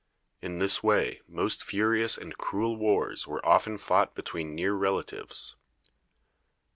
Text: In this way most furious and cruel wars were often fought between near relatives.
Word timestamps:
In 0.41 0.57
this 0.57 0.81
way 0.81 1.21
most 1.27 1.63
furious 1.63 2.17
and 2.17 2.35
cruel 2.35 2.75
wars 2.75 3.27
were 3.27 3.45
often 3.45 3.77
fought 3.77 4.15
between 4.15 4.55
near 4.55 4.73
relatives. 4.73 5.55